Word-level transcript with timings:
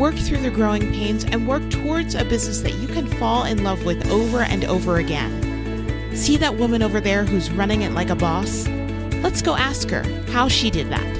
work 0.00 0.16
through 0.16 0.38
the 0.40 0.50
growing 0.50 0.90
pains, 0.94 1.24
and 1.24 1.46
work 1.46 1.68
towards 1.68 2.14
a 2.14 2.24
business 2.24 2.62
that 2.62 2.72
you 2.76 2.88
can 2.88 3.06
fall 3.06 3.44
in 3.44 3.62
love 3.62 3.84
with 3.84 4.10
over 4.10 4.40
and 4.40 4.64
over 4.64 4.96
again. 4.96 6.16
See 6.16 6.38
that 6.38 6.56
woman 6.56 6.82
over 6.82 7.02
there 7.02 7.26
who's 7.26 7.50
running 7.50 7.82
it 7.82 7.92
like 7.92 8.08
a 8.08 8.16
boss? 8.16 8.66
Let's 9.22 9.42
go 9.42 9.56
ask 9.56 9.90
her 9.90 10.02
how 10.32 10.48
she 10.48 10.70
did 10.70 10.88
that. 10.88 11.19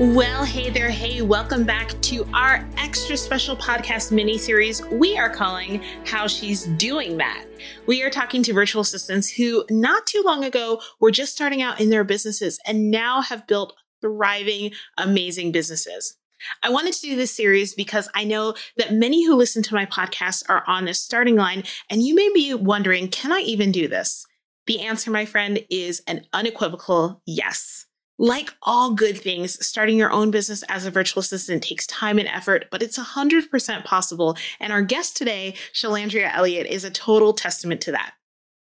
Well, 0.00 0.46
hey 0.46 0.70
there, 0.70 0.88
hey, 0.88 1.20
welcome 1.20 1.64
back 1.64 1.88
to 2.04 2.26
our 2.32 2.66
extra 2.78 3.18
special 3.18 3.54
podcast 3.54 4.10
mini 4.10 4.38
series 4.38 4.82
we 4.86 5.18
are 5.18 5.28
calling 5.28 5.82
How 6.06 6.26
She's 6.26 6.64
Doing 6.78 7.18
That. 7.18 7.44
We 7.86 8.02
are 8.02 8.08
talking 8.08 8.42
to 8.44 8.54
virtual 8.54 8.80
assistants 8.80 9.28
who 9.28 9.62
not 9.68 10.06
too 10.06 10.22
long 10.24 10.42
ago 10.42 10.80
were 11.00 11.10
just 11.10 11.34
starting 11.34 11.60
out 11.60 11.82
in 11.82 11.90
their 11.90 12.02
businesses 12.02 12.58
and 12.66 12.90
now 12.90 13.20
have 13.20 13.46
built 13.46 13.74
thriving, 14.00 14.72
amazing 14.96 15.52
businesses. 15.52 16.16
I 16.62 16.70
wanted 16.70 16.94
to 16.94 17.02
do 17.02 17.14
this 17.14 17.36
series 17.36 17.74
because 17.74 18.08
I 18.14 18.24
know 18.24 18.54
that 18.78 18.94
many 18.94 19.26
who 19.26 19.34
listen 19.34 19.62
to 19.64 19.74
my 19.74 19.84
podcast 19.84 20.44
are 20.48 20.64
on 20.66 20.86
this 20.86 21.02
starting 21.02 21.36
line, 21.36 21.62
and 21.90 22.02
you 22.02 22.14
may 22.14 22.30
be 22.32 22.54
wondering, 22.54 23.08
can 23.08 23.34
I 23.34 23.40
even 23.40 23.70
do 23.70 23.86
this? 23.86 24.24
The 24.66 24.80
answer, 24.80 25.10
my 25.10 25.26
friend, 25.26 25.62
is 25.68 26.02
an 26.06 26.24
unequivocal 26.32 27.20
yes. 27.26 27.84
Like 28.22 28.52
all 28.64 28.92
good 28.92 29.18
things, 29.18 29.66
starting 29.66 29.96
your 29.96 30.12
own 30.12 30.30
business 30.30 30.62
as 30.68 30.84
a 30.84 30.90
virtual 30.90 31.22
assistant 31.22 31.62
takes 31.62 31.86
time 31.86 32.18
and 32.18 32.28
effort, 32.28 32.66
but 32.70 32.82
it's 32.82 32.98
100% 32.98 33.84
possible. 33.86 34.36
And 34.60 34.74
our 34.74 34.82
guest 34.82 35.16
today, 35.16 35.54
Shalandria 35.72 36.30
Elliott, 36.30 36.66
is 36.66 36.84
a 36.84 36.90
total 36.90 37.32
testament 37.32 37.80
to 37.80 37.92
that. 37.92 38.12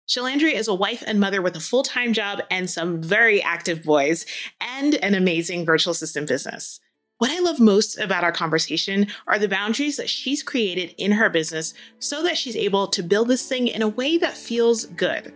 Shalandria 0.09 0.53
is 0.53 0.69
a 0.69 0.75
wife 0.77 1.03
and 1.05 1.19
mother 1.19 1.43
with 1.43 1.57
a 1.57 1.61
full 1.61 1.83
time 1.83 2.13
job 2.13 2.41
and 2.53 2.71
some 2.71 3.03
very 3.03 3.43
active 3.43 3.83
boys, 3.83 4.27
and 4.61 4.95
an 4.95 5.17
amazing 5.17 5.67
virtual 5.67 5.91
assistant 5.91 6.29
business. 6.29 6.79
What 7.17 7.33
I 7.33 7.41
love 7.41 7.59
most 7.59 7.99
about 7.99 8.23
our 8.23 8.31
conversation 8.31 9.09
are 9.27 9.41
the 9.41 9.49
boundaries 9.49 9.97
that 9.97 10.09
she's 10.09 10.41
created 10.41 10.95
in 10.99 11.11
her 11.11 11.29
business 11.29 11.75
so 11.99 12.23
that 12.23 12.39
she's 12.39 12.55
able 12.55 12.87
to 12.87 13.03
build 13.03 13.27
this 13.27 13.49
thing 13.49 13.67
in 13.67 13.83
a 13.83 13.89
way 13.89 14.19
that 14.19 14.37
feels 14.37 14.87
good. 14.87 15.35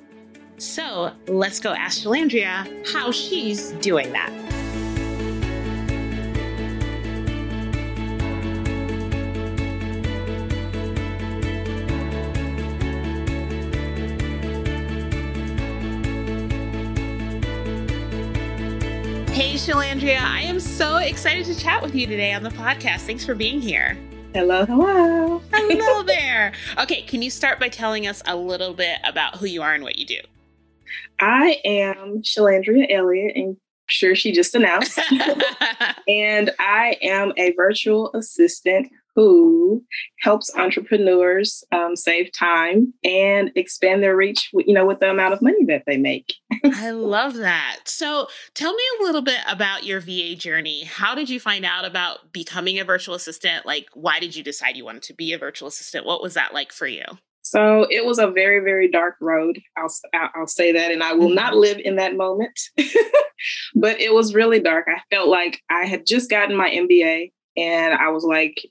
So 0.63 1.11
let's 1.27 1.59
go 1.59 1.73
ask 1.73 2.03
Shalandria 2.03 2.89
how 2.93 3.11
she's 3.11 3.73
doing 3.73 4.13
that. 4.13 4.31
Hey, 19.33 19.55
Shalandria, 19.55 20.21
I 20.21 20.43
am 20.43 20.61
so 20.61 20.99
excited 20.99 21.45
to 21.47 21.59
chat 21.59 21.83
with 21.83 21.97
you 21.97 22.07
today 22.07 22.33
on 22.35 22.45
the 22.45 22.51
podcast. 22.51 23.01
Thanks 23.01 23.27
for 23.27 23.35
being 23.35 23.61
here. 23.61 23.99
Hello, 24.33 24.65
hello. 24.65 25.43
hello 25.53 26.03
there. 26.07 26.53
Okay, 26.79 27.03
can 27.03 27.21
you 27.21 27.31
start 27.31 27.59
by 27.59 27.69
telling 27.69 28.07
us 28.07 28.23
a 28.27 28.37
little 28.37 28.75
bit 28.75 28.99
about 29.05 29.39
who 29.39 29.47
you 29.47 29.61
are 29.61 29.75
and 29.75 29.83
what 29.83 29.99
you 29.99 30.07
do? 30.07 30.21
I 31.21 31.61
am 31.65 32.23
Shalandria 32.23 32.87
Elliott, 32.91 33.37
and 33.37 33.49
I'm 33.49 33.57
sure 33.87 34.15
she 34.15 34.33
just 34.33 34.55
announced. 34.55 34.99
and 36.09 36.51
I 36.59 36.97
am 37.03 37.33
a 37.37 37.53
virtual 37.53 38.11
assistant 38.15 38.91
who 39.15 39.85
helps 40.21 40.55
entrepreneurs 40.57 41.63
um, 41.73 41.97
save 41.97 42.33
time 42.33 42.95
and 43.05 43.51
expand 43.57 44.03
their 44.03 44.17
reach, 44.17 44.51
you 44.55 44.73
know, 44.73 44.87
with 44.87 45.01
the 45.01 45.11
amount 45.11 45.35
of 45.35 45.43
money 45.43 45.65
that 45.67 45.83
they 45.87 45.97
make. 45.97 46.35
I 46.65 46.91
love 46.91 47.35
that. 47.35 47.81
So, 47.85 48.29
tell 48.55 48.73
me 48.73 48.83
a 48.99 49.03
little 49.03 49.23
bit 49.23 49.41
about 49.49 49.85
your 49.85 50.01
VA 50.01 50.35
journey. 50.35 50.85
How 50.85 51.15
did 51.15 51.29
you 51.29 51.41
find 51.41 51.65
out 51.65 51.85
about 51.85 52.33
becoming 52.33 52.79
a 52.79 52.85
virtual 52.85 53.15
assistant? 53.15 53.67
Like, 53.67 53.89
why 53.95 54.19
did 54.19 54.35
you 54.35 54.43
decide 54.43 54.77
you 54.77 54.85
wanted 54.85 55.03
to 55.05 55.15
be 55.15 55.33
a 55.33 55.39
virtual 55.39 55.69
assistant? 55.69 56.07
What 56.07 56.23
was 56.23 56.35
that 56.35 56.55
like 56.55 56.73
for 56.73 56.87
you? 56.87 57.05
So 57.43 57.87
it 57.91 58.05
was 58.05 58.19
a 58.19 58.31
very, 58.31 58.61
very 58.61 58.89
dark 58.89 59.17
road. 59.21 59.61
I'll, 59.77 59.93
I'll 60.35 60.47
say 60.47 60.73
that, 60.73 60.93
and 60.93 61.03
I 61.03 61.13
will 61.13 61.29
not 61.29 61.53
mm-hmm. 61.53 61.61
live 61.61 61.79
in 61.79 61.97
that 61.97 62.17
moment. 62.17 62.59
but 63.75 64.01
it 64.01 64.15
was 64.15 64.35
really 64.35 64.61
dark. 64.61 64.87
I 64.89 65.01
felt 65.15 65.29
like 65.29 65.61
I 65.69 65.85
had 65.85 66.07
just 66.07 66.31
gotten 66.31 66.57
my 66.57 66.71
MBA, 66.71 67.33
and 67.57 67.95
I 67.95 68.09
was 68.09 68.25
like, 68.25 68.63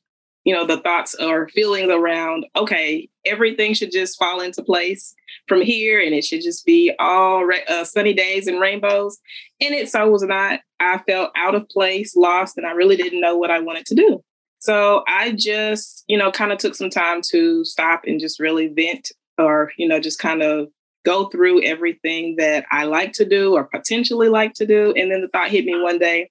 you 0.44 0.56
know, 0.56 0.66
the 0.66 0.78
thoughts 0.78 1.14
or 1.16 1.50
feelings 1.50 1.92
around, 1.92 2.48
okay, 2.56 3.08
everything 3.26 3.74
should 3.76 3.92
just 3.92 4.18
fall 4.18 4.42
into 4.42 4.64
place 4.64 5.14
from 5.48 5.62
here, 5.62 6.00
and 6.00 6.16
it 6.16 6.24
should 6.24 6.42
just 6.42 6.66
be 6.66 6.94
all 6.98 7.48
uh, 7.68 7.84
sunny 7.84 8.14
days 8.14 8.48
and 8.48 8.60
rainbows. 8.60 9.20
And 9.60 9.76
it 9.76 9.90
so 9.90 10.10
was 10.10 10.24
not. 10.24 10.62
I 10.80 11.00
felt 11.00 11.32
out 11.36 11.56
of 11.56 11.70
place, 11.70 12.16
lost, 12.16 12.58
and 12.58 12.66
I 12.66 12.72
really 12.72 12.96
didn't 12.96 13.22
know 13.22 13.38
what 13.38 13.52
I 13.52 13.60
wanted 13.60 13.86
to 13.88 13.96
do. 13.96 14.24
So 14.62 15.04
I 15.08 15.34
just, 15.34 16.04
you 16.08 16.18
know, 16.18 16.32
kind 16.32 16.52
of 16.52 16.58
took 16.58 16.76
some 16.76 16.90
time 16.90 17.22
to 17.32 17.66
stop 17.66 18.04
and 18.06 18.20
just 18.20 18.40
really 18.40 18.68
vent 18.68 19.12
or, 19.38 19.72
you 19.78 19.88
know, 19.88 20.00
just 20.00 20.20
kind 20.20 20.42
of 20.42 20.68
go 21.04 21.28
through 21.30 21.64
everything 21.64 22.36
that 22.38 22.66
I 22.72 22.86
like 22.86 23.12
to 23.14 23.26
do 23.26 23.54
or 23.54 23.64
potentially 23.64 24.30
like 24.30 24.54
to 24.56 24.66
do. 24.66 24.94
And 24.96 25.12
then 25.12 25.22
the 25.22 25.28
thought 25.28 25.50
hit 25.50 25.66
me 25.66 25.82
one 25.82 25.98
day 25.98 26.30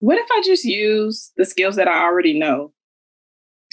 what 0.00 0.18
if 0.18 0.26
I 0.30 0.42
just 0.44 0.64
use 0.64 1.32
the 1.36 1.44
skills 1.44 1.76
that 1.76 1.88
I 1.88 2.04
already 2.04 2.38
know 2.38 2.72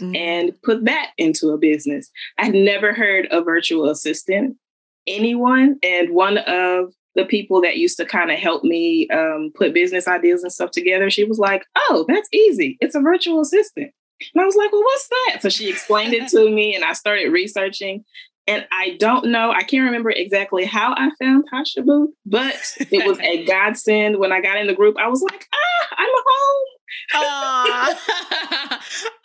mm-hmm. 0.01 0.15
and 0.15 0.61
put 0.63 0.85
that 0.85 1.11
into 1.17 1.49
a 1.49 1.57
business? 1.57 2.09
I'd 2.37 2.53
never 2.53 2.93
heard 2.93 3.27
a 3.31 3.41
virtual 3.41 3.89
assistant, 3.89 4.57
anyone. 5.05 5.79
And 5.83 6.11
one 6.11 6.37
of 6.39 6.93
the 7.15 7.25
people 7.25 7.61
that 7.61 7.77
used 7.77 7.97
to 7.97 8.05
kind 8.05 8.31
of 8.31 8.39
help 8.39 8.63
me 8.63 9.07
um, 9.09 9.51
put 9.55 9.73
business 9.73 10.07
ideas 10.07 10.43
and 10.43 10.51
stuff 10.51 10.71
together, 10.71 11.09
she 11.09 11.23
was 11.23 11.39
like, 11.39 11.65
Oh, 11.89 12.05
that's 12.07 12.29
easy. 12.33 12.77
It's 12.81 12.95
a 12.95 13.01
virtual 13.01 13.41
assistant. 13.41 13.91
And 14.33 14.41
I 14.41 14.45
was 14.45 14.55
like, 14.55 14.71
Well, 14.71 14.83
what's 14.83 15.09
that? 15.09 15.41
So 15.41 15.49
she 15.49 15.69
explained 15.69 16.13
it 16.13 16.29
to 16.29 16.49
me, 16.49 16.75
and 16.75 16.83
I 16.83 16.93
started 16.93 17.29
researching. 17.31 18.03
And 18.45 18.67
I 18.71 18.97
don't 18.99 19.27
know, 19.27 19.51
I 19.51 19.63
can't 19.63 19.85
remember 19.85 20.09
exactly 20.09 20.65
how 20.65 20.93
I 20.97 21.11
found 21.19 21.45
Tasha 21.49 21.85
Booth, 21.85 22.11
but 22.25 22.55
it 22.91 23.07
was 23.07 23.19
a 23.19 23.45
godsend. 23.47 24.19
When 24.19 24.31
I 24.31 24.41
got 24.41 24.57
in 24.57 24.67
the 24.67 24.73
group, 24.73 24.97
I 24.97 25.07
was 25.07 25.21
like, 25.21 25.47
ah, 25.53 25.95
I'm 25.97 26.09
home. 26.09 26.67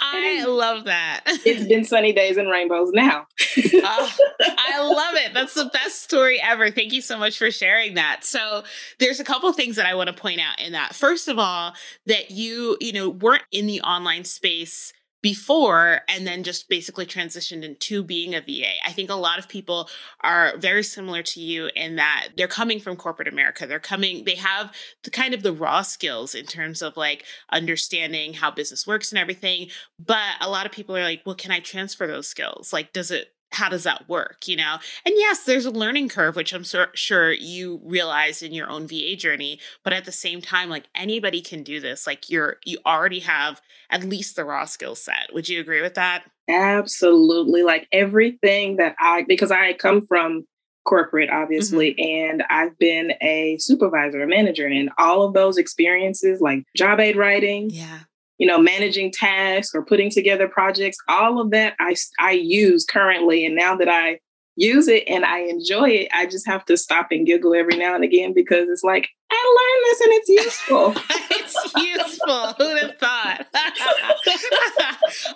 I 0.00 0.44
love 0.48 0.84
that. 0.84 1.22
it's 1.26 1.66
been 1.66 1.84
sunny 1.84 2.12
days 2.12 2.36
and 2.36 2.50
rainbows 2.50 2.90
now. 2.92 3.26
oh, 3.56 4.12
I 4.40 4.80
love 4.80 5.14
it. 5.16 5.34
That's 5.34 5.54
the 5.54 5.66
best 5.66 6.02
story 6.02 6.40
ever. 6.40 6.70
Thank 6.70 6.92
you 6.92 7.00
so 7.00 7.18
much 7.18 7.38
for 7.38 7.50
sharing 7.50 7.94
that. 7.94 8.24
So, 8.24 8.64
there's 8.98 9.20
a 9.20 9.24
couple 9.24 9.52
things 9.52 9.76
that 9.76 9.86
I 9.86 9.94
want 9.94 10.08
to 10.08 10.12
point 10.12 10.40
out 10.40 10.60
in 10.60 10.72
that. 10.72 10.94
First 10.94 11.28
of 11.28 11.38
all, 11.38 11.74
that 12.06 12.30
you, 12.30 12.76
you 12.80 12.92
know, 12.92 13.10
weren't 13.10 13.42
in 13.52 13.66
the 13.66 13.80
online 13.82 14.24
space 14.24 14.92
before 15.20 16.02
and 16.08 16.26
then 16.26 16.42
just 16.42 16.68
basically 16.68 17.06
transitioned 17.06 17.64
into 17.64 18.02
being 18.02 18.34
a 18.34 18.40
VA. 18.40 18.84
I 18.86 18.92
think 18.92 19.10
a 19.10 19.14
lot 19.14 19.38
of 19.38 19.48
people 19.48 19.88
are 20.20 20.56
very 20.58 20.82
similar 20.82 21.22
to 21.22 21.40
you 21.40 21.70
in 21.74 21.96
that 21.96 22.28
they're 22.36 22.46
coming 22.46 22.78
from 22.78 22.96
corporate 22.96 23.28
America. 23.28 23.66
They're 23.66 23.80
coming, 23.80 24.24
they 24.24 24.36
have 24.36 24.72
the 25.02 25.10
kind 25.10 25.34
of 25.34 25.42
the 25.42 25.52
raw 25.52 25.82
skills 25.82 26.34
in 26.34 26.47
terms 26.47 26.82
of 26.82 26.97
like 26.97 27.24
understanding 27.50 28.34
how 28.34 28.50
business 28.50 28.86
works 28.86 29.10
and 29.10 29.18
everything. 29.18 29.68
But 29.98 30.36
a 30.41 30.48
lot 30.48 30.66
of 30.66 30.72
people 30.72 30.97
are 30.97 31.03
like, 31.03 31.22
well, 31.26 31.34
can 31.34 31.50
I 31.50 31.60
transfer 31.60 32.06
those 32.06 32.28
skills? 32.28 32.72
Like, 32.72 32.92
does 32.92 33.10
it 33.10 33.32
how 33.53 33.68
does 33.68 33.84
that 33.84 34.09
work 34.09 34.47
you 34.47 34.56
know? 34.56 34.78
And 35.04 35.15
yes 35.16 35.45
there's 35.45 35.66
a 35.66 35.71
learning 35.71 36.09
curve 36.09 36.36
which 36.36 36.53
i'm 36.53 36.65
sur- 36.65 36.91
sure 36.95 37.33
you 37.33 37.80
realize 37.84 38.42
in 38.42 38.53
your 38.53 38.68
own 38.68 38.86
va 38.86 39.16
journey 39.16 39.60
but 39.83 39.92
at 39.92 40.04
the 40.04 40.12
same 40.12 40.41
time 40.41 40.68
like 40.68 40.84
anybody 40.95 41.41
can 41.41 41.62
do 41.62 41.80
this 41.80 42.06
like 42.06 42.30
you're 42.30 42.56
you 42.65 42.78
already 42.86 43.21
have 43.21 43.60
at 43.91 44.04
least 44.04 44.36
the 44.36 44.45
raw 44.45 44.65
skill 44.65 44.95
set. 44.95 45.30
Would 45.33 45.48
you 45.48 45.60
agree 45.60 45.80
with 45.83 45.95
that? 45.95 46.24
Absolutely 46.48 47.62
like 47.62 47.86
everything 47.92 48.77
that 48.77 48.97
i 48.98 49.24
because 49.28 49.50
i 49.50 49.74
come 49.74 50.00
from 50.00 50.47
corporate 50.86 51.28
obviously 51.28 51.91
mm-hmm. 51.91 52.33
and 52.33 52.45
i've 52.48 52.77
been 52.78 53.12
a 53.21 53.59
supervisor 53.59 54.22
a 54.22 54.27
manager 54.27 54.66
and 54.66 54.89
all 54.97 55.22
of 55.22 55.34
those 55.34 55.59
experiences 55.59 56.41
like 56.41 56.65
job 56.74 56.98
aid 56.98 57.16
writing 57.16 57.68
yeah 57.68 58.00
you 58.38 58.46
know, 58.46 58.58
managing 58.58 59.12
tasks 59.12 59.74
or 59.74 59.84
putting 59.84 60.10
together 60.10 60.48
projects, 60.48 60.96
all 61.08 61.40
of 61.40 61.50
that 61.50 61.74
I, 61.80 61.94
I 62.18 62.32
use 62.32 62.84
currently. 62.84 63.44
And 63.44 63.54
now 63.54 63.76
that 63.76 63.88
I 63.88 64.20
use 64.56 64.88
it 64.88 65.04
and 65.06 65.24
I 65.24 65.40
enjoy 65.40 65.90
it, 65.90 66.08
I 66.12 66.26
just 66.26 66.46
have 66.46 66.64
to 66.66 66.76
stop 66.76 67.08
and 67.10 67.26
giggle 67.26 67.54
every 67.54 67.76
now 67.76 67.94
and 67.94 68.04
again 68.04 68.32
because 68.32 68.68
it's 68.68 68.84
like, 68.84 69.08
I 69.30 69.54
learned 69.59 69.84
this 69.84 70.01
and 70.01 70.13
it's 70.13 70.28
useful. 70.28 70.95
it's 71.30 71.75
useful. 71.77 72.53
Who'd 72.54 72.83
have 72.83 72.98
thought? 72.98 73.47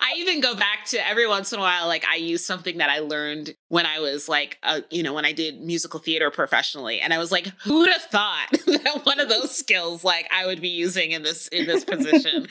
I 0.00 0.15
even 0.17 0.41
go 0.41 0.55
back 0.55 0.87
to 0.87 1.06
every 1.06 1.27
once 1.27 1.53
in 1.53 1.59
a 1.59 1.62
while, 1.62 1.87
like 1.89 2.05
I 2.06 2.17
use 2.17 2.44
something 2.44 2.79
that 2.79 2.89
I 2.89 3.00
learned 3.00 3.55
when 3.69 3.87
I 3.87 4.00
was 4.00 4.29
like, 4.29 4.59
uh, 4.62 4.81
you 4.91 5.03
know, 5.03 5.12
when 5.12 5.25
I 5.25 5.33
did 5.33 5.61
musical 5.61 6.00
theater 6.00 6.31
professionally, 6.31 7.00
and 7.00 7.12
I 7.12 7.19
was 7.19 7.31
like, 7.31 7.47
who'd 7.62 7.89
have 7.91 8.03
thought 8.03 8.49
that 8.67 9.03
one 9.05 9.21
of 9.21 9.29
those 9.29 9.55
skills, 9.55 10.05
like 10.05 10.29
I 10.33 10.47
would 10.47 10.61
be 10.61 10.69
using 10.69 11.12
in 11.12 11.23
this 11.23 11.49
in 11.49 11.67
this 11.67 11.85
position? 11.85 12.49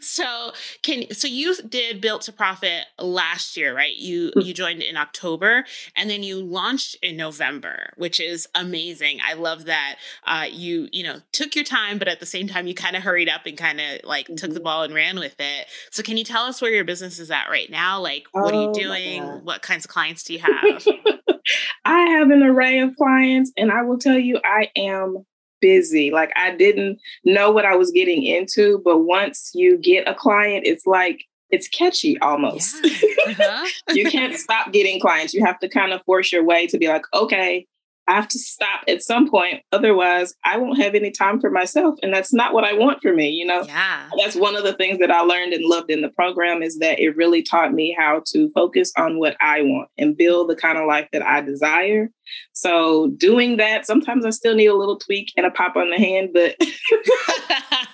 so 0.00 0.52
can 0.82 1.12
so 1.12 1.26
you 1.26 1.56
did 1.68 2.00
built 2.00 2.22
to 2.22 2.32
profit 2.32 2.86
last 2.98 3.56
year, 3.56 3.74
right? 3.74 3.94
You 3.96 4.32
mm. 4.36 4.44
you 4.44 4.54
joined 4.54 4.82
in 4.82 4.96
October, 4.96 5.64
and 5.96 6.08
then 6.08 6.22
you 6.22 6.40
launched 6.40 6.96
in 7.02 7.16
November, 7.16 7.92
which 7.96 8.20
is 8.20 8.48
amazing. 8.54 9.18
I 9.24 9.34
love 9.34 9.64
that 9.64 9.96
uh, 10.24 10.46
you 10.50 10.83
you 10.92 11.04
know 11.04 11.20
took 11.32 11.54
your 11.54 11.64
time, 11.64 11.98
but 11.98 12.08
at 12.08 12.20
the 12.20 12.26
same 12.26 12.46
time 12.46 12.66
you 12.66 12.74
kind 12.74 12.96
of 12.96 13.02
hurried 13.02 13.28
up 13.28 13.46
and 13.46 13.56
kind 13.56 13.80
of 13.80 14.00
like 14.04 14.26
mm-hmm. 14.26 14.36
took 14.36 14.50
the 14.50 14.56
mm-hmm. 14.56 14.64
ball 14.64 14.82
and 14.82 14.94
ran 14.94 15.18
with 15.18 15.36
it. 15.38 15.66
So 15.90 16.02
can 16.02 16.16
you 16.16 16.24
tell 16.24 16.44
us 16.44 16.60
where 16.60 16.70
your 16.70 16.84
business 16.84 17.18
is 17.18 17.30
at 17.30 17.48
right 17.48 17.70
now? 17.70 18.00
Like, 18.00 18.26
what 18.32 18.44
oh, 18.52 18.58
are 18.58 18.62
you 18.62 18.68
oh 18.70 18.74
doing? 18.74 19.22
What 19.44 19.62
kinds 19.62 19.84
of 19.84 19.90
clients 19.90 20.22
do 20.24 20.34
you 20.34 20.40
have? 20.40 20.86
I 21.84 22.00
have 22.10 22.30
an 22.30 22.42
array 22.42 22.78
of 22.78 22.96
clients, 22.96 23.52
and 23.56 23.70
I 23.70 23.82
will 23.82 23.98
tell 23.98 24.18
you, 24.18 24.40
I 24.44 24.70
am 24.76 25.24
busy. 25.60 26.10
Like, 26.10 26.32
I 26.36 26.54
didn't 26.54 26.98
know 27.24 27.50
what 27.50 27.64
I 27.64 27.76
was 27.76 27.90
getting 27.90 28.22
into, 28.22 28.80
but 28.84 29.00
once 29.00 29.50
you 29.54 29.78
get 29.78 30.08
a 30.08 30.14
client, 30.14 30.66
it's 30.66 30.86
like, 30.86 31.24
it's 31.50 31.68
catchy 31.68 32.18
almost. 32.18 32.76
Yeah. 32.84 33.10
Uh-huh. 33.26 33.66
you 33.94 34.10
can't 34.10 34.34
stop 34.38 34.72
getting 34.72 35.00
clients. 35.00 35.34
You 35.34 35.44
have 35.44 35.58
to 35.60 35.68
kind 35.68 35.92
of 35.92 36.02
force 36.04 36.32
your 36.32 36.44
way 36.44 36.66
to 36.66 36.78
be 36.78 36.88
like, 36.88 37.04
okay, 37.14 37.66
I 38.06 38.14
have 38.14 38.28
to 38.28 38.38
stop 38.38 38.82
at 38.86 39.02
some 39.02 39.30
point. 39.30 39.62
Otherwise, 39.72 40.34
I 40.44 40.58
won't 40.58 40.80
have 40.80 40.94
any 40.94 41.10
time 41.10 41.40
for 41.40 41.50
myself. 41.50 41.98
And 42.02 42.12
that's 42.12 42.32
not 42.32 42.52
what 42.52 42.64
I 42.64 42.74
want 42.74 43.00
for 43.00 43.14
me. 43.14 43.30
You 43.30 43.46
know, 43.46 43.62
yeah. 43.62 44.10
that's 44.18 44.36
one 44.36 44.56
of 44.56 44.64
the 44.64 44.74
things 44.74 44.98
that 44.98 45.10
I 45.10 45.20
learned 45.20 45.54
and 45.54 45.64
loved 45.64 45.90
in 45.90 46.02
the 46.02 46.10
program 46.10 46.62
is 46.62 46.78
that 46.78 47.00
it 47.00 47.16
really 47.16 47.42
taught 47.42 47.72
me 47.72 47.96
how 47.98 48.22
to 48.26 48.50
focus 48.50 48.92
on 48.98 49.18
what 49.18 49.36
I 49.40 49.62
want 49.62 49.88
and 49.96 50.16
build 50.16 50.50
the 50.50 50.56
kind 50.56 50.76
of 50.76 50.86
life 50.86 51.08
that 51.12 51.26
I 51.26 51.40
desire. 51.40 52.10
So, 52.52 53.10
doing 53.16 53.56
that, 53.58 53.86
sometimes 53.86 54.24
I 54.24 54.30
still 54.30 54.54
need 54.54 54.66
a 54.66 54.76
little 54.76 54.98
tweak 54.98 55.32
and 55.36 55.46
a 55.46 55.50
pop 55.50 55.76
on 55.76 55.90
the 55.90 55.96
hand, 55.96 56.30
but 56.32 56.56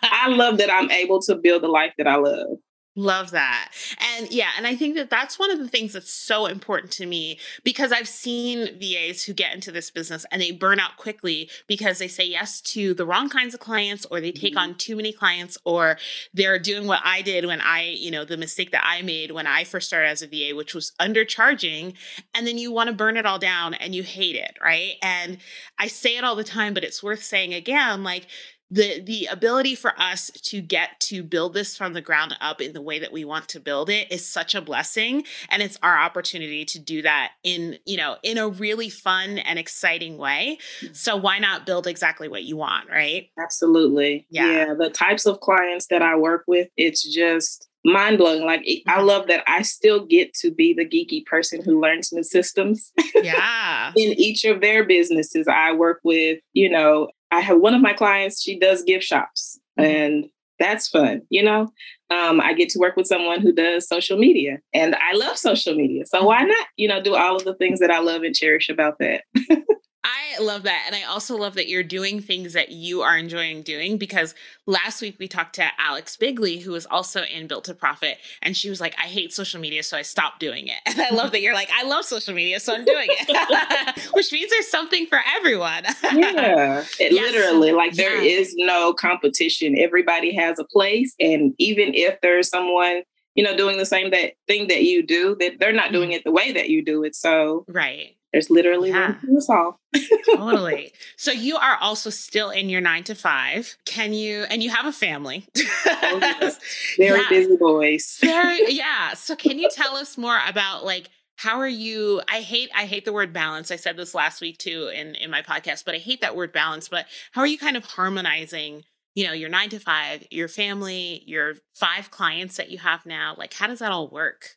I 0.02 0.28
love 0.28 0.58
that 0.58 0.70
I'm 0.70 0.90
able 0.90 1.20
to 1.22 1.34
build 1.34 1.62
the 1.62 1.68
life 1.68 1.92
that 1.98 2.06
I 2.06 2.16
love. 2.16 2.58
Love 2.96 3.30
that. 3.30 3.70
And 4.16 4.32
yeah, 4.32 4.50
and 4.56 4.66
I 4.66 4.74
think 4.74 4.96
that 4.96 5.10
that's 5.10 5.38
one 5.38 5.52
of 5.52 5.60
the 5.60 5.68
things 5.68 5.92
that's 5.92 6.12
so 6.12 6.46
important 6.46 6.90
to 6.94 7.06
me 7.06 7.38
because 7.62 7.92
I've 7.92 8.08
seen 8.08 8.80
VAs 8.80 9.22
who 9.22 9.32
get 9.32 9.54
into 9.54 9.70
this 9.70 9.92
business 9.92 10.26
and 10.32 10.42
they 10.42 10.50
burn 10.50 10.80
out 10.80 10.96
quickly 10.96 11.48
because 11.68 11.98
they 11.98 12.08
say 12.08 12.24
yes 12.24 12.60
to 12.62 12.92
the 12.94 13.06
wrong 13.06 13.28
kinds 13.28 13.54
of 13.54 13.60
clients 13.60 14.06
or 14.10 14.20
they 14.20 14.32
take 14.32 14.54
mm-hmm. 14.54 14.70
on 14.70 14.74
too 14.74 14.96
many 14.96 15.12
clients 15.12 15.56
or 15.64 15.98
they're 16.34 16.58
doing 16.58 16.88
what 16.88 17.00
I 17.04 17.22
did 17.22 17.46
when 17.46 17.60
I, 17.60 17.94
you 17.96 18.10
know, 18.10 18.24
the 18.24 18.36
mistake 18.36 18.72
that 18.72 18.84
I 18.84 19.02
made 19.02 19.30
when 19.30 19.46
I 19.46 19.62
first 19.62 19.86
started 19.86 20.08
as 20.08 20.22
a 20.22 20.26
VA, 20.26 20.56
which 20.56 20.74
was 20.74 20.90
undercharging. 21.00 21.94
And 22.34 22.44
then 22.44 22.58
you 22.58 22.72
want 22.72 22.88
to 22.88 22.94
burn 22.94 23.16
it 23.16 23.24
all 23.24 23.38
down 23.38 23.74
and 23.74 23.94
you 23.94 24.02
hate 24.02 24.34
it, 24.34 24.58
right? 24.60 24.94
And 25.00 25.38
I 25.78 25.86
say 25.86 26.16
it 26.16 26.24
all 26.24 26.34
the 26.34 26.42
time, 26.42 26.74
but 26.74 26.82
it's 26.82 27.04
worth 27.04 27.22
saying 27.22 27.54
again 27.54 28.02
like, 28.02 28.26
the 28.70 29.00
the 29.00 29.26
ability 29.26 29.74
for 29.74 29.98
us 30.00 30.30
to 30.30 30.60
get 30.60 30.98
to 31.00 31.22
build 31.22 31.54
this 31.54 31.76
from 31.76 31.92
the 31.92 32.00
ground 32.00 32.36
up 32.40 32.60
in 32.60 32.72
the 32.72 32.80
way 32.80 32.98
that 32.98 33.12
we 33.12 33.24
want 33.24 33.48
to 33.48 33.60
build 33.60 33.90
it 33.90 34.10
is 34.10 34.26
such 34.26 34.54
a 34.54 34.60
blessing 34.60 35.24
and 35.48 35.62
it's 35.62 35.78
our 35.82 35.98
opportunity 35.98 36.64
to 36.64 36.78
do 36.78 37.02
that 37.02 37.32
in 37.42 37.78
you 37.84 37.96
know 37.96 38.16
in 38.22 38.38
a 38.38 38.48
really 38.48 38.88
fun 38.88 39.38
and 39.38 39.58
exciting 39.58 40.16
way 40.18 40.58
so 40.92 41.16
why 41.16 41.38
not 41.38 41.66
build 41.66 41.86
exactly 41.86 42.28
what 42.28 42.44
you 42.44 42.56
want 42.56 42.88
right 42.88 43.30
absolutely 43.42 44.26
yeah, 44.30 44.46
yeah 44.46 44.74
the 44.74 44.90
types 44.90 45.26
of 45.26 45.40
clients 45.40 45.86
that 45.88 46.02
i 46.02 46.16
work 46.16 46.44
with 46.46 46.68
it's 46.76 47.02
just 47.02 47.66
mind 47.84 48.18
blowing. 48.18 48.44
Like 48.44 48.60
I 48.60 48.98
mm-hmm. 48.98 49.06
love 49.06 49.26
that 49.28 49.42
I 49.46 49.62
still 49.62 50.04
get 50.04 50.34
to 50.34 50.50
be 50.50 50.74
the 50.74 50.84
geeky 50.84 51.24
person 51.24 51.62
who 51.62 51.80
learns 51.80 52.12
new 52.12 52.22
systems. 52.22 52.92
Yeah. 53.22 53.92
in 53.96 54.12
each 54.18 54.44
of 54.44 54.60
their 54.60 54.84
businesses, 54.84 55.46
I 55.46 55.72
work 55.72 56.00
with, 56.04 56.38
you 56.54 56.70
know, 56.70 57.08
I 57.30 57.40
have 57.40 57.58
one 57.58 57.74
of 57.74 57.80
my 57.80 57.92
clients, 57.92 58.42
she 58.42 58.58
does 58.58 58.82
gift 58.82 59.04
shops 59.04 59.58
mm-hmm. 59.78 59.90
and 59.90 60.24
that's 60.58 60.88
fun. 60.88 61.22
You 61.30 61.42
know, 61.42 61.72
um, 62.10 62.40
I 62.40 62.52
get 62.52 62.68
to 62.70 62.78
work 62.78 62.96
with 62.96 63.06
someone 63.06 63.40
who 63.40 63.52
does 63.52 63.88
social 63.88 64.18
media 64.18 64.58
and 64.74 64.94
I 64.96 65.16
love 65.16 65.38
social 65.38 65.74
media. 65.74 66.04
So 66.06 66.24
why 66.24 66.40
mm-hmm. 66.40 66.48
not, 66.48 66.66
you 66.76 66.88
know, 66.88 67.02
do 67.02 67.14
all 67.14 67.36
of 67.36 67.44
the 67.44 67.54
things 67.54 67.80
that 67.80 67.90
I 67.90 68.00
love 68.00 68.22
and 68.22 68.34
cherish 68.34 68.68
about 68.68 68.98
that? 68.98 69.24
I 70.02 70.38
love 70.40 70.62
that. 70.62 70.84
And 70.86 70.96
I 70.96 71.02
also 71.02 71.36
love 71.36 71.54
that 71.54 71.68
you're 71.68 71.82
doing 71.82 72.20
things 72.22 72.54
that 72.54 72.70
you 72.70 73.02
are 73.02 73.18
enjoying 73.18 73.62
doing 73.62 73.98
because 73.98 74.34
last 74.66 75.02
week 75.02 75.16
we 75.18 75.28
talked 75.28 75.56
to 75.56 75.66
Alex 75.78 76.16
Bigley, 76.16 76.58
who 76.58 76.72
was 76.72 76.86
also 76.86 77.22
in 77.22 77.46
Built 77.46 77.64
to 77.64 77.74
Profit. 77.74 78.16
And 78.40 78.56
she 78.56 78.70
was 78.70 78.80
like, 78.80 78.94
I 78.98 79.08
hate 79.08 79.34
social 79.34 79.60
media, 79.60 79.82
so 79.82 79.98
I 79.98 80.02
stopped 80.02 80.40
doing 80.40 80.68
it. 80.68 80.78
And 80.90 81.00
I 81.00 81.14
love 81.14 81.32
that 81.32 81.40
you're 81.40 81.54
like, 81.54 81.70
I 81.72 81.84
love 81.84 82.04
social 82.04 82.34
media, 82.34 82.60
so 82.60 82.74
I'm 82.74 82.84
doing 82.84 83.08
it, 83.10 84.10
which 84.12 84.32
means 84.32 84.50
there's 84.50 84.68
something 84.68 85.06
for 85.06 85.20
everyone. 85.36 85.84
yeah, 86.02 86.84
it 86.98 87.12
yes. 87.12 87.32
literally, 87.32 87.72
like 87.72 87.96
yeah. 87.96 88.08
there 88.08 88.22
is 88.22 88.54
no 88.56 88.92
competition. 88.92 89.78
Everybody 89.78 90.34
has 90.34 90.58
a 90.58 90.64
place. 90.64 91.14
And 91.20 91.54
even 91.58 91.94
if 91.94 92.20
there's 92.22 92.48
someone, 92.48 93.02
you 93.34 93.44
know, 93.44 93.56
doing 93.56 93.78
the 93.78 93.86
same 93.86 94.10
that 94.10 94.32
thing 94.46 94.68
that 94.68 94.82
you 94.82 95.06
do, 95.06 95.36
that 95.40 95.58
they're 95.58 95.72
not 95.72 95.92
doing 95.92 96.10
mm-hmm. 96.10 96.16
it 96.16 96.24
the 96.24 96.32
way 96.32 96.52
that 96.52 96.70
you 96.70 96.84
do 96.84 97.04
it. 97.04 97.14
So, 97.14 97.64
right 97.68 98.16
there's 98.32 98.50
literally 98.50 98.90
yeah. 98.90 99.16
one 99.24 99.36
us 99.36 99.48
all. 99.48 99.80
totally. 100.26 100.92
So 101.16 101.32
you 101.32 101.56
are 101.56 101.76
also 101.80 102.10
still 102.10 102.50
in 102.50 102.68
your 102.68 102.80
nine 102.80 103.02
to 103.04 103.14
five. 103.14 103.76
Can 103.86 104.12
you 104.12 104.44
and 104.44 104.62
you 104.62 104.70
have 104.70 104.86
a 104.86 104.92
family? 104.92 105.46
oh. 105.86 106.52
Very 106.96 107.20
yeah. 107.20 107.28
busy 107.28 107.56
boys. 107.56 108.18
Very 108.20 108.60
yeah. 108.72 109.14
So 109.14 109.34
can 109.34 109.58
you 109.58 109.68
tell 109.70 109.96
us 109.96 110.16
more 110.16 110.38
about 110.46 110.84
like 110.84 111.08
how 111.36 111.58
are 111.58 111.68
you 111.68 112.20
i 112.28 112.42
hate 112.42 112.68
i 112.76 112.84
hate 112.84 113.06
the 113.06 113.14
word 113.14 113.32
balance 113.32 113.70
i 113.70 113.76
said 113.76 113.96
this 113.96 114.14
last 114.14 114.42
week 114.42 114.58
too 114.58 114.90
in 114.94 115.14
in 115.14 115.30
my 115.30 115.40
podcast 115.40 115.86
but 115.86 115.94
i 115.94 115.98
hate 115.98 116.20
that 116.20 116.36
word 116.36 116.52
balance 116.52 116.86
but 116.86 117.06
how 117.32 117.40
are 117.40 117.46
you 117.46 117.56
kind 117.56 117.78
of 117.78 117.84
harmonizing 117.86 118.84
you 119.14 119.26
know 119.26 119.32
your 119.32 119.48
nine 119.48 119.70
to 119.70 119.78
five 119.78 120.22
your 120.30 120.48
family 120.48 121.22
your 121.24 121.54
five 121.74 122.10
clients 122.10 122.58
that 122.58 122.70
you 122.70 122.76
have 122.76 123.06
now 123.06 123.34
like 123.38 123.54
how 123.54 123.66
does 123.66 123.78
that 123.78 123.90
all 123.90 124.08
work 124.08 124.56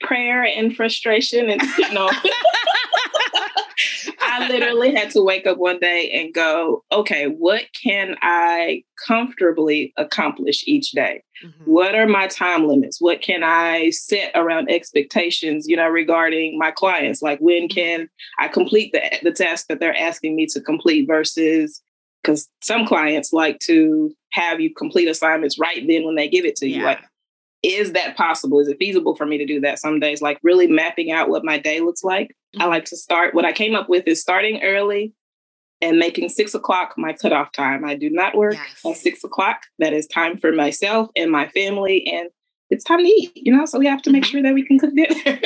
prayer 0.00 0.44
and 0.44 0.76
frustration 0.76 1.50
and 1.50 1.60
you 1.76 1.92
know 1.92 2.08
I 4.32 4.48
literally 4.48 4.94
had 4.94 5.10
to 5.10 5.22
wake 5.22 5.46
up 5.46 5.58
one 5.58 5.78
day 5.78 6.10
and 6.10 6.32
go, 6.32 6.82
okay, 6.90 7.26
what 7.26 7.64
can 7.82 8.16
I 8.22 8.82
comfortably 9.06 9.92
accomplish 9.98 10.64
each 10.66 10.92
day? 10.92 11.22
Mm-hmm. 11.44 11.70
What 11.70 11.94
are 11.94 12.06
my 12.06 12.28
time 12.28 12.66
limits? 12.66 12.98
What 12.98 13.20
can 13.20 13.42
I 13.42 13.90
set 13.90 14.32
around 14.34 14.70
expectations, 14.70 15.66
you 15.68 15.76
know, 15.76 15.88
regarding 15.88 16.58
my 16.58 16.70
clients? 16.70 17.20
Like 17.20 17.40
when 17.40 17.68
mm-hmm. 17.68 17.74
can 17.74 18.08
I 18.38 18.48
complete 18.48 18.92
the, 18.92 19.02
the 19.22 19.32
task 19.32 19.66
that 19.68 19.80
they're 19.80 19.96
asking 19.96 20.34
me 20.34 20.46
to 20.46 20.60
complete 20.60 21.06
versus 21.06 21.82
because 22.22 22.48
some 22.62 22.86
clients 22.86 23.32
like 23.32 23.58
to 23.58 24.12
have 24.32 24.60
you 24.60 24.72
complete 24.72 25.08
assignments 25.08 25.58
right 25.58 25.86
then 25.86 26.04
when 26.04 26.14
they 26.14 26.28
give 26.28 26.44
it 26.44 26.56
to 26.56 26.66
you. 26.66 26.80
Yeah. 26.80 26.86
Like 26.86 27.00
is 27.62 27.92
that 27.92 28.16
possible? 28.16 28.58
Is 28.58 28.68
it 28.68 28.78
feasible 28.78 29.14
for 29.14 29.26
me 29.26 29.38
to 29.38 29.46
do 29.46 29.60
that 29.60 29.78
some 29.78 30.00
days? 30.00 30.20
Like 30.20 30.38
really 30.42 30.66
mapping 30.66 31.12
out 31.12 31.28
what 31.28 31.44
my 31.44 31.58
day 31.58 31.80
looks 31.80 32.02
like. 32.02 32.28
Mm-hmm. 32.28 32.62
I 32.62 32.66
like 32.66 32.84
to 32.86 32.96
start, 32.96 33.34
what 33.34 33.44
I 33.44 33.52
came 33.52 33.74
up 33.74 33.88
with 33.88 34.06
is 34.06 34.20
starting 34.20 34.62
early 34.62 35.14
and 35.80 35.98
making 35.98 36.28
six 36.28 36.54
o'clock 36.54 36.94
my 36.96 37.12
cutoff 37.12 37.52
time. 37.52 37.84
I 37.84 37.94
do 37.94 38.10
not 38.10 38.36
work 38.36 38.54
yes. 38.54 38.84
at 38.84 38.96
six 38.96 39.24
o'clock. 39.24 39.62
That 39.78 39.92
is 39.92 40.06
time 40.06 40.38
for 40.38 40.52
myself 40.52 41.10
and 41.16 41.30
my 41.30 41.48
family. 41.48 42.06
And 42.06 42.30
it's 42.70 42.84
time 42.84 43.00
to 43.00 43.04
eat, 43.04 43.32
you 43.34 43.54
know? 43.56 43.64
So 43.64 43.78
we 43.78 43.86
have 43.86 44.02
to 44.02 44.10
make 44.10 44.24
mm-hmm. 44.24 44.30
sure 44.30 44.42
that 44.42 44.54
we 44.54 44.66
can 44.66 44.78
cook 44.78 44.94
dinner 44.94 45.40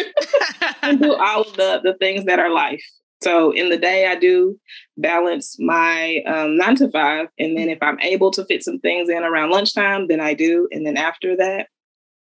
and 0.82 1.00
do 1.00 1.14
all 1.14 1.42
of 1.42 1.56
the, 1.56 1.80
the 1.82 1.94
things 1.94 2.24
that 2.24 2.38
are 2.38 2.50
life. 2.50 2.84
So 3.22 3.50
in 3.50 3.70
the 3.70 3.78
day, 3.78 4.06
I 4.06 4.14
do 4.14 4.58
balance 4.98 5.56
my 5.58 6.22
um, 6.26 6.56
nine 6.56 6.76
to 6.76 6.90
five. 6.90 7.28
And 7.38 7.56
then 7.56 7.68
if 7.68 7.78
I'm 7.82 7.98
able 8.00 8.30
to 8.32 8.44
fit 8.44 8.62
some 8.62 8.78
things 8.78 9.08
in 9.08 9.22
around 9.22 9.50
lunchtime, 9.50 10.06
then 10.06 10.20
I 10.20 10.34
do. 10.34 10.68
And 10.70 10.86
then 10.86 10.96
after 10.96 11.36
that, 11.36 11.68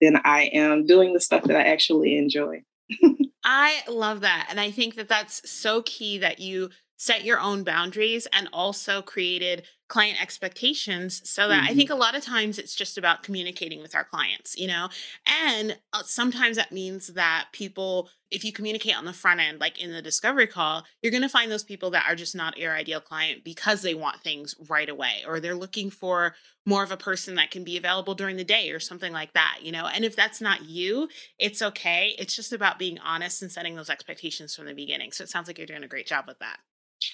then 0.02 0.20
I 0.24 0.50
am 0.54 0.86
doing 0.86 1.14
the 1.14 1.20
stuff 1.20 1.44
that 1.44 1.56
I 1.56 1.64
actually 1.64 2.18
enjoy. 2.18 2.64
I 3.44 3.82
love 3.88 4.22
that. 4.22 4.48
And 4.50 4.60
I 4.60 4.72
think 4.72 4.96
that 4.96 5.08
that's 5.08 5.50
so 5.50 5.82
key 5.84 6.20
that 6.20 6.40
you 6.40 6.70
set 7.02 7.26
your 7.26 7.40
own 7.40 7.64
boundaries 7.64 8.28
and 8.32 8.48
also 8.54 9.02
created 9.02 9.64
client 9.88 10.22
expectations 10.22 11.28
so 11.28 11.48
that 11.48 11.64
mm-hmm. 11.64 11.72
I 11.72 11.74
think 11.74 11.90
a 11.90 11.96
lot 11.96 12.14
of 12.14 12.24
times 12.24 12.60
it's 12.60 12.76
just 12.76 12.96
about 12.96 13.24
communicating 13.24 13.82
with 13.82 13.96
our 13.96 14.04
clients, 14.04 14.56
you 14.56 14.68
know? 14.68 14.88
And 15.26 15.80
uh, 15.94 16.04
sometimes 16.06 16.58
that 16.58 16.72
means 16.72 17.08
that 17.08 17.48
people, 17.54 18.08
if 18.30 18.46
you 18.46 18.54
communicate 18.54 18.96
on 18.96 19.06
the 19.06 19.14
front 19.14 19.40
end, 19.40 19.60
like 19.60 19.82
in 19.82 19.92
the 19.92 20.02
discovery 20.04 20.46
call, 20.46 20.84
you're 21.02 21.12
going 21.12 21.24
to 21.24 21.28
find 21.28 21.52
those 21.52 21.64
people 21.64 21.90
that 21.90 22.06
are 22.08 22.14
just 22.14 22.36
not 22.36 22.60
your 22.60 22.76
ideal 22.76 23.02
client 23.02 23.44
because 23.44 23.82
they 23.82 23.96
want 23.96 24.22
things 24.22 24.54
right 24.70 24.88
away 24.88 25.24
or 25.28 25.40
they're 25.40 25.56
looking 25.56 25.90
for 25.90 26.36
more 26.68 26.84
of 26.84 26.92
a 26.92 26.98
person 26.98 27.34
that 27.34 27.50
can 27.50 27.64
be 27.64 27.78
available 27.78 28.14
during 28.14 28.38
the 28.38 28.44
day 28.44 28.70
or 28.70 28.80
something 28.80 29.12
like 29.12 29.34
that, 29.34 29.58
you 29.64 29.72
know? 29.72 29.88
And 29.88 30.06
if 30.06 30.16
that's 30.16 30.40
not 30.40 30.66
you, 30.66 31.10
it's 31.40 31.64
okay. 31.64 32.14
It's 32.20 32.36
just 32.36 32.54
about 32.54 32.78
being 32.78 33.00
honest 33.00 33.42
and 33.42 33.52
setting 33.52 33.76
those 33.76 33.90
expectations 33.90 34.56
from 34.56 34.68
the 34.68 34.76
beginning. 34.76 35.12
So 35.14 35.24
it 35.24 35.30
sounds 35.30 35.48
like 35.48 35.58
you're 35.58 35.66
doing 35.66 35.84
a 35.84 35.88
great 35.88 36.06
job 36.06 36.26
with 36.28 36.38
that. 36.38 36.60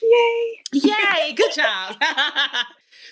Yay. 0.01 0.61
Yay. 0.73 1.33
Good 1.33 1.53
job. 1.53 1.95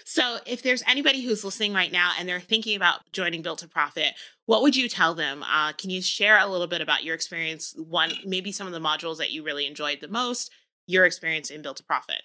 So, 0.08 0.38
if 0.46 0.62
there's 0.62 0.84
anybody 0.88 1.22
who's 1.22 1.44
listening 1.44 1.74
right 1.74 1.92
now 1.92 2.14
and 2.20 2.30
they're 2.30 2.40
thinking 2.40 2.76
about 2.76 3.00
joining 3.12 3.42
Built 3.42 3.60
to 3.60 3.68
Profit, 3.68 4.14
what 4.46 4.62
would 4.62 4.76
you 4.76 4.88
tell 4.88 5.16
them? 5.16 5.44
Uh, 5.44 5.74
can 5.74 5.90
you 5.90 6.02
share 6.02 6.38
a 6.38 6.46
little 6.46 6.68
bit 6.68 6.82
about 6.82 7.04
your 7.04 7.16
experience? 7.16 7.74
One, 7.78 8.12
maybe 8.24 8.52
some 8.52 8.68
of 8.68 8.74
the 8.74 8.80
modules 8.80 9.18
that 9.18 9.32
you 9.32 9.44
really 9.44 9.66
enjoyed 9.66 10.00
the 10.02 10.08
most, 10.08 10.52
your 10.86 11.06
experience 11.06 11.50
in 11.50 11.64
Built 11.64 11.78
to 11.78 11.84
Profit. 11.84 12.22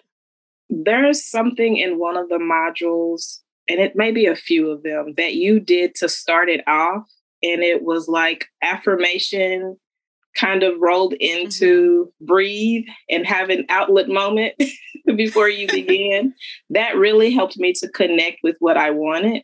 There's 0.69 1.25
something 1.25 1.77
in 1.77 1.97
one 1.97 2.17
of 2.17 2.29
the 2.29 2.35
modules, 2.35 3.39
and 3.67 3.79
it 3.79 3.95
may 3.95 4.11
be 4.11 4.27
a 4.27 4.35
few 4.35 4.69
of 4.69 4.83
them, 4.83 5.15
that 5.17 5.33
you 5.33 5.59
did 5.59 5.95
to 5.95 6.07
start 6.07 6.49
it 6.49 6.61
off. 6.67 7.03
And 7.43 7.63
it 7.63 7.83
was 7.83 8.07
like 8.07 8.45
affirmation 8.61 9.77
kind 10.35 10.63
of 10.63 10.79
rolled 10.79 11.13
into 11.13 12.05
mm-hmm. 12.05 12.25
breathe 12.25 12.85
and 13.09 13.25
have 13.25 13.49
an 13.49 13.65
outlet 13.69 14.07
moment 14.07 14.53
before 15.15 15.49
you 15.49 15.67
begin. 15.67 16.33
that 16.69 16.95
really 16.95 17.31
helped 17.31 17.57
me 17.57 17.73
to 17.73 17.89
connect 17.89 18.37
with 18.43 18.55
what 18.59 18.77
I 18.77 18.91
wanted. 18.91 19.43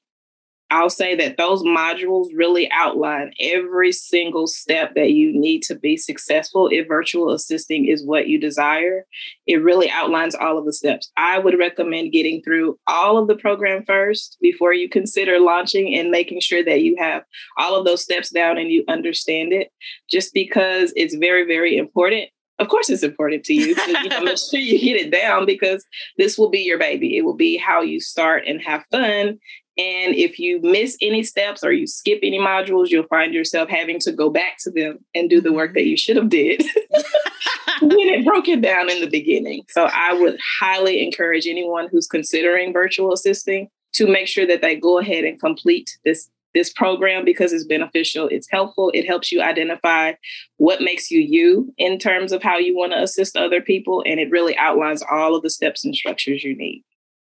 I'll 0.69 0.89
say 0.89 1.15
that 1.15 1.38
those 1.38 1.63
modules 1.63 2.27
really 2.36 2.69
outline 2.71 3.31
every 3.39 3.91
single 3.93 4.47
step 4.47 4.95
that 4.95 5.12
you 5.12 5.31
need 5.31 5.62
to 5.63 5.75
be 5.75 5.95
successful 5.95 6.67
if 6.71 6.88
virtual 6.88 7.31
assisting 7.31 7.86
is 7.86 8.05
what 8.05 8.27
you 8.27 8.39
desire. 8.39 9.05
It 9.45 9.63
really 9.63 9.89
outlines 9.89 10.36
all 10.36 10.57
of 10.57 10.65
the 10.65 10.74
steps. 10.74 11.09
I 11.15 11.39
would 11.39 11.57
recommend 11.57 12.12
getting 12.12 12.41
through 12.41 12.77
all 12.86 13.17
of 13.17 13.27
the 13.27 13.38
program 13.38 13.83
first 13.86 14.38
before 14.41 14.74
you 14.74 14.89
consider 14.89 15.39
launching 15.39 15.95
and 15.95 16.12
making 16.12 16.41
sure 16.41 16.63
that 16.63 16.81
you 16.81 16.95
have 16.97 17.24
all 17.57 17.75
of 17.75 17.86
those 17.86 18.03
steps 18.03 18.29
down 18.29 18.57
and 18.57 18.69
you 18.69 18.83
understand 18.89 19.53
it, 19.53 19.71
just 20.09 20.33
because 20.33 20.91
it's 20.95 21.15
very, 21.15 21.45
very 21.45 21.77
important 21.77 22.29
of 22.59 22.69
course 22.69 22.89
it's 22.89 23.03
important 23.03 23.43
to 23.43 23.53
you 23.53 23.75
to 23.75 24.00
you 24.03 24.09
know, 24.09 24.21
make 24.24 24.38
sure 24.38 24.59
you 24.59 24.79
get 24.79 25.00
it 25.00 25.12
down 25.12 25.45
because 25.45 25.86
this 26.17 26.38
will 26.38 26.50
be 26.50 26.59
your 26.59 26.79
baby. 26.79 27.17
It 27.17 27.21
will 27.21 27.36
be 27.36 27.57
how 27.57 27.81
you 27.81 28.00
start 28.00 28.43
and 28.47 28.62
have 28.63 28.83
fun. 28.91 29.38
And 29.77 30.15
if 30.15 30.39
you 30.39 30.60
miss 30.62 30.98
any 31.01 31.22
steps 31.22 31.63
or 31.63 31.72
you 31.72 31.86
skip 31.86 32.19
any 32.24 32.39
modules, 32.39 32.89
you'll 32.89 33.07
find 33.07 33.34
yourself 33.34 33.69
having 33.69 34.00
to 34.00 34.12
go 34.12 34.29
back 34.29 34.57
to 34.62 34.72
them 34.72 35.00
and 35.13 35.29
do 35.29 35.39
the 35.39 35.53
work 35.53 35.74
that 35.74 35.81
mm-hmm. 35.81 35.89
you 35.89 35.98
should 35.98 36.15
have 36.15 36.29
did 36.29 36.62
when 37.81 38.07
it 38.07 38.25
broke 38.25 38.48
it 38.48 38.62
down 38.62 38.89
in 38.89 39.01
the 39.01 39.10
beginning. 39.10 39.63
So 39.69 39.88
I 39.93 40.13
would 40.13 40.39
highly 40.60 41.05
encourage 41.05 41.46
anyone 41.46 41.88
who's 41.91 42.07
considering 42.07 42.74
virtual 42.74 43.13
assisting 43.13 43.69
to 43.93 44.07
make 44.07 44.27
sure 44.27 44.48
that 44.48 44.62
they 44.62 44.75
go 44.75 44.98
ahead 45.00 45.24
and 45.24 45.39
complete 45.39 45.98
this 46.03 46.29
this 46.53 46.74
program 46.74 47.24
because 47.24 47.53
it's 47.53 47.65
beneficial, 47.65 48.27
it's 48.29 48.50
helpful, 48.50 48.89
it 48.96 49.05
helps 49.05 49.31
you 49.31 49.41
identify 49.41 50.13
what 50.55 50.81
makes 50.81 51.12
you 51.12 51.19
you 51.19 51.72
in 51.77 52.00
terms 52.00 52.31
of 52.31 52.41
how 52.41 52.57
you 52.57 52.75
want 52.75 52.93
to 52.93 53.03
assist 53.03 53.38
other 53.38 53.62
people 53.62 54.01
and 54.07 54.19
it 54.19 54.31
really 54.31 54.57
outlines 54.57 55.03
all 55.12 55.36
of 55.36 55.43
the 55.43 55.51
steps 55.51 55.86
and 55.86 55.93
structures 55.96 56.43
you 56.43 56.57
need. 56.57 56.84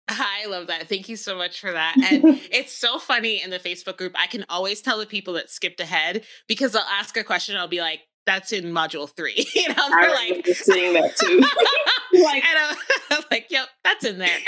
I 0.07 0.45
love 0.47 0.67
that. 0.67 0.88
Thank 0.88 1.09
you 1.09 1.15
so 1.15 1.35
much 1.35 1.59
for 1.59 1.71
that. 1.71 1.95
And 1.97 2.24
it's 2.51 2.74
so 2.74 3.00
funny 3.00 3.41
in 3.41 3.50
the 3.50 3.59
Facebook 3.59 3.97
group. 3.97 4.13
I 4.15 4.27
can 4.27 4.45
always 4.50 4.81
tell 4.81 5.00
the 5.00 5.05
people 5.05 5.33
that 5.33 5.50
skipped 5.50 5.79
ahead 5.79 6.24
because 6.47 6.74
they'll 6.74 6.83
ask 6.83 7.17
a 7.17 7.24
question. 7.24 7.57
I'll 7.57 7.67
be 7.67 7.81
like, 7.81 8.01
that's 8.25 8.51
in 8.51 8.65
module 8.65 9.09
three. 9.09 9.47
You 9.55 9.69
know, 9.69 9.89
they're 9.89 10.09
I 10.09 10.31
like 10.33 10.47
seeing 10.47 10.93
that 10.93 11.15
too. 11.15 11.39
like, 12.24 12.43
and 12.43 12.77
I'm 13.12 13.24
like, 13.31 13.47
yep, 13.50 13.67
that's 13.83 14.03
in 14.05 14.17
there. 14.19 14.39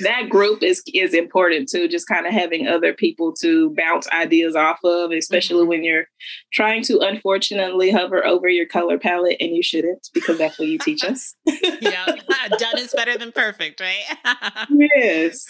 That 0.00 0.28
group 0.28 0.62
is 0.62 0.82
is 0.92 1.14
important 1.14 1.68
too. 1.68 1.88
Just 1.88 2.06
kind 2.06 2.26
of 2.26 2.32
having 2.32 2.66
other 2.66 2.92
people 2.92 3.32
to 3.40 3.70
bounce 3.74 4.08
ideas 4.10 4.54
off 4.54 4.78
of, 4.84 5.10
especially 5.10 5.60
mm-hmm. 5.60 5.68
when 5.68 5.84
you're 5.84 6.06
trying 6.52 6.82
to 6.84 6.98
unfortunately 7.00 7.90
hover 7.90 8.24
over 8.24 8.48
your 8.48 8.66
color 8.66 8.98
palette, 8.98 9.36
and 9.40 9.54
you 9.54 9.62
shouldn't 9.62 10.08
because 10.12 10.38
that's 10.38 10.58
what 10.58 10.68
you 10.68 10.78
teach 10.78 11.04
us. 11.04 11.34
yeah, 11.46 12.06
done 12.58 12.78
is 12.78 12.92
better 12.94 13.16
than 13.16 13.32
perfect, 13.32 13.80
right? 13.80 14.66
yes. 14.70 15.46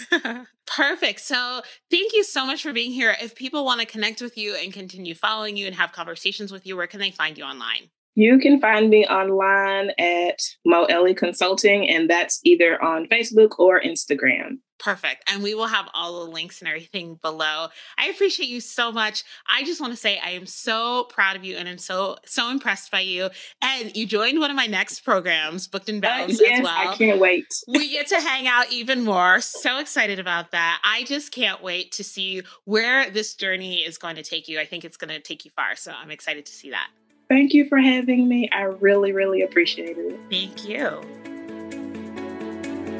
Perfect. 0.67 1.21
So, 1.21 1.63
thank 1.91 2.13
you 2.15 2.25
so 2.25 2.47
much 2.47 2.63
for 2.63 2.73
being 2.73 2.93
here. 2.93 3.15
If 3.21 3.35
people 3.35 3.65
want 3.65 3.81
to 3.81 3.87
connect 3.87 4.23
with 4.23 4.39
you 4.39 4.55
and 4.55 4.73
continue 4.73 5.15
following 5.15 5.57
you 5.57 5.67
and 5.67 5.75
have 5.75 5.93
conversations 5.93 6.53
with 6.53 6.67
you, 6.67 6.77
where 6.77 6.87
can 6.87 7.01
they 7.01 7.11
find 7.11 7.37
you 7.37 7.45
online? 7.45 7.91
You 8.15 8.39
can 8.39 8.61
find 8.61 8.91
me 8.91 9.07
online 9.07 9.91
at 9.99 10.39
Mo 10.67 10.85
Ellie 10.85 11.15
Consulting, 11.15 11.89
and 11.89 12.11
that's 12.11 12.41
either 12.45 12.83
on 12.83 13.07
Facebook 13.09 13.59
or 13.59 13.81
Instagram. 13.81 14.59
Perfect. 14.83 15.31
And 15.31 15.45
we 15.45 15.55
will 15.55 15.69
have 15.69 15.89
all 15.95 16.25
the 16.25 16.31
links 16.33 16.61
and 16.61 16.69
everything 16.69 17.15
below. 17.23 17.69
I 17.99 18.09
appreciate 18.09 18.49
you 18.49 18.61
so 18.61 18.91
much. 18.91 19.23
I 19.49 19.63
just 19.63 19.81
want 19.81 19.93
to 19.93 19.97
say 19.97 20.19
I 20.19 20.31
am 20.31 20.45
so 20.45 21.05
proud 21.05 21.37
of 21.37 21.45
you 21.45 21.57
and 21.57 21.69
I'm 21.69 21.79
so, 21.79 22.17
so 22.27 22.51
impressed 22.51 22.91
by 22.91 23.01
you. 23.01 23.31
And 23.63 23.97
you 23.97 24.07
joined 24.07 24.41
one 24.41 24.51
of 24.51 24.57
my 24.57 24.67
next 24.67 25.01
programs, 25.05 25.69
Booked 25.69 25.89
and 25.89 26.03
Bounds, 26.03 26.41
uh, 26.41 26.45
yes, 26.45 26.59
as 26.59 26.65
well. 26.65 26.89
I 26.89 26.97
can't 26.97 27.21
wait. 27.21 27.47
we 27.69 27.93
get 27.93 28.09
to 28.09 28.21
hang 28.21 28.49
out 28.49 28.73
even 28.73 29.05
more. 29.05 29.41
So 29.41 29.79
excited 29.79 30.19
about 30.19 30.51
that. 30.51 30.81
I 30.85 31.05
just 31.05 31.31
can't 31.31 31.63
wait 31.63 31.93
to 31.93 32.03
see 32.03 32.43
where 32.65 33.09
this 33.09 33.37
journey 33.37 33.85
is 33.85 33.99
going 33.99 34.17
to 34.17 34.25
take 34.25 34.49
you. 34.49 34.59
I 34.59 34.65
think 34.65 34.85
it's 34.85 34.97
going 34.97 35.11
to 35.11 35.21
take 35.21 35.45
you 35.45 35.53
far. 35.53 35.77
So 35.77 35.93
I'm 35.93 36.11
excited 36.11 36.45
to 36.47 36.53
see 36.53 36.71
that. 36.71 36.89
Thank 37.33 37.55
you 37.55 37.65
for 37.65 37.79
having 37.79 38.29
me. 38.29 38.47
I 38.53 38.65
really, 38.65 39.13
really 39.13 39.41
appreciate 39.41 39.97
it. 39.97 40.21
Thank 40.29 40.69
you. 40.69 41.01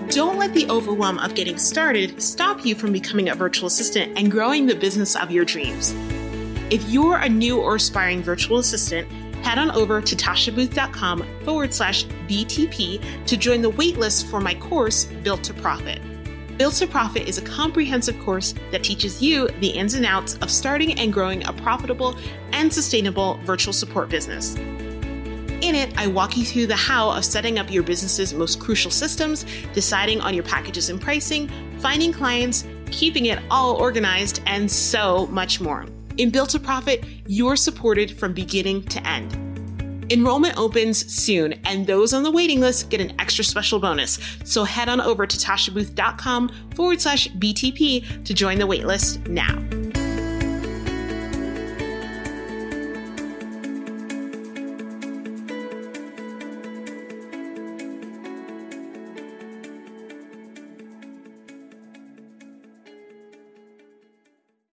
Don't 0.09 0.39
let 0.39 0.55
the 0.55 0.67
overwhelm 0.71 1.19
of 1.19 1.35
getting 1.35 1.59
started 1.59 2.23
stop 2.23 2.65
you 2.65 2.75
from 2.75 2.95
becoming 2.95 3.29
a 3.29 3.35
virtual 3.35 3.67
assistant 3.67 4.17
and 4.17 4.31
growing 4.31 4.65
the 4.65 4.75
business 4.75 5.17
of 5.17 5.31
your 5.31 5.45
dreams. 5.45 5.93
If 6.71 6.83
you're 6.89 7.19
a 7.19 7.29
new 7.29 7.61
or 7.61 7.75
aspiring 7.75 8.23
virtual 8.23 8.57
assistant, 8.57 9.07
head 9.45 9.59
on 9.59 9.71
over 9.73 10.01
to 10.01 10.17
tashabooth.com 10.17 11.27
forward 11.45 11.75
slash 11.75 12.07
BTP 12.27 13.27
to 13.27 13.37
join 13.37 13.61
the 13.61 13.73
waitlist 13.73 14.31
for 14.31 14.41
my 14.41 14.55
course, 14.55 15.05
Built 15.05 15.45
to 15.45 15.53
Profit. 15.53 16.01
Built 16.59 16.75
to 16.75 16.87
Profit 16.87 17.29
is 17.29 17.39
a 17.39 17.43
comprehensive 17.43 18.19
course 18.21 18.55
that 18.71 18.85
teaches 18.85 19.23
you 19.23 19.49
the 19.61 19.69
ins 19.69 19.95
and 19.95 20.05
outs 20.05 20.37
of 20.37 20.51
starting 20.51 20.99
and 20.99 21.13
growing 21.13 21.45
a 21.47 21.53
profitable 21.53 22.15
and 22.53 22.73
sustainable 22.73 23.39
virtual 23.45 23.73
support 23.73 24.11
business. 24.11 24.55
In 24.55 25.75
it, 25.75 25.97
I 25.97 26.09
walk 26.09 26.37
you 26.37 26.45
through 26.45 26.67
the 26.67 26.77
how 26.77 27.11
of 27.11 27.25
setting 27.25 27.59
up 27.59 27.71
your 27.71 27.83
business's 27.83 28.35
most 28.35 28.61
crucial 28.61 28.91
systems, 28.91 29.47
deciding 29.73 30.21
on 30.21 30.35
your 30.35 30.45
packages 30.45 30.91
and 30.91 31.01
pricing, 31.01 31.49
finding 31.79 32.13
clients, 32.13 32.67
keeping 32.91 33.27
it 33.27 33.39
all 33.51 33.77
organized, 33.77 34.43
and 34.47 34.71
so 34.71 35.29
much 35.29 35.61
more. 35.61 35.87
In 36.19 36.31
Built 36.31 36.51
to 36.51 36.61
Profit, 36.61 37.05
you're 37.27 37.57
supported 37.57 38.19
from 38.19 38.35
beginning 38.35 38.83
to 38.85 39.07
end. 39.07 39.52
Enrollment 40.13 40.59
opens 40.59 41.11
soon, 41.13 41.55
and 41.65 41.87
those 41.87 42.13
on 42.13 42.23
the 42.23 42.31
waiting 42.31 42.61
list 42.61 42.91
get 42.91 43.01
an 43.01 43.19
extra 43.19 43.43
special 43.43 43.79
bonus. 43.79 44.19
So 44.45 44.65
head 44.65 44.89
on 44.89 45.01
over 45.01 45.27
to 45.27 45.37
tashabooth.com 45.37 46.51
forward 46.75 47.01
slash 47.01 47.29
BTP 47.29 48.25
to 48.25 48.35
join 48.35 48.59
the 48.59 48.67
waitlist 48.67 49.27
now. 49.27 49.82